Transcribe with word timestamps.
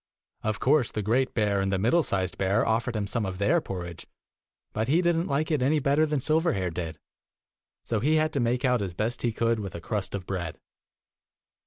Of 0.41 0.59
course 0.59 0.91
the 0.91 1.03
great 1.03 1.35
bear 1.35 1.61
and 1.61 1.71
the 1.71 1.77
middle 1.77 2.01
sized 2.01 2.39
bear 2.39 2.67
offered 2.67 2.95
him 2.95 3.05
some 3.05 3.23
of 3.23 3.37
their 3.37 3.61
porridge, 3.61 4.07
but 4.73 4.87
he 4.87 4.99
did 4.99 5.15
n't 5.15 5.27
like 5.27 5.51
it 5.51 5.61
any 5.61 5.77
better 5.77 6.07
than 6.07 6.19
Silverhair 6.19 6.73
did, 6.73 6.97
so 7.83 7.99
he 7.99 8.15
had 8.15 8.33
to 8.33 8.39
make 8.39 8.65
out 8.65 8.81
as 8.81 8.95
best 8.95 9.21
he 9.21 9.31
could 9.31 9.59
with 9.59 9.75
a 9.75 9.79
crust 9.79 10.15
of 10.15 10.25
bread. 10.25 10.57